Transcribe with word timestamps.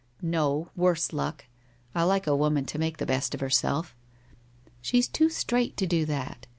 * 0.11 0.21
No, 0.23 0.71
worse 0.75 1.13
luck! 1.13 1.45
I 1.93 2.01
like 2.01 2.25
a 2.25 2.35
woman 2.35 2.65
to 2.65 2.79
make 2.79 2.97
the 2.97 3.05
best 3.05 3.35
of 3.35 3.39
herself/' 3.39 3.95
She's 4.81 5.07
too 5.07 5.29
straight 5.29 5.77
to 5.77 5.85
do 5.85 6.05
that. 6.07 6.47